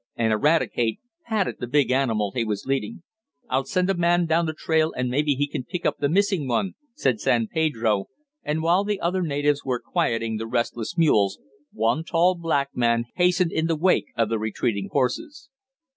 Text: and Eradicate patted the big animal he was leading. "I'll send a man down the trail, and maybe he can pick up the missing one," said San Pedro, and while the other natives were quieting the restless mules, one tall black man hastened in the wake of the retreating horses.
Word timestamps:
and 0.15 0.33
Eradicate 0.33 0.99
patted 1.27 1.57
the 1.59 1.67
big 1.67 1.91
animal 1.91 2.31
he 2.33 2.43
was 2.43 2.65
leading. 2.65 3.03
"I'll 3.47 3.65
send 3.65 3.87
a 3.87 3.93
man 3.93 4.25
down 4.25 4.47
the 4.47 4.53
trail, 4.53 4.91
and 4.97 5.11
maybe 5.11 5.35
he 5.35 5.47
can 5.47 5.63
pick 5.63 5.85
up 5.85 5.99
the 5.99 6.09
missing 6.09 6.47
one," 6.47 6.73
said 6.95 7.19
San 7.21 7.45
Pedro, 7.45 8.05
and 8.41 8.63
while 8.63 8.83
the 8.83 8.99
other 8.99 9.21
natives 9.21 9.63
were 9.63 9.79
quieting 9.79 10.37
the 10.37 10.47
restless 10.47 10.97
mules, 10.97 11.37
one 11.71 12.03
tall 12.03 12.33
black 12.33 12.69
man 12.75 13.05
hastened 13.17 13.51
in 13.51 13.67
the 13.67 13.75
wake 13.77 14.07
of 14.17 14.29
the 14.29 14.39
retreating 14.39 14.89
horses. 14.91 15.49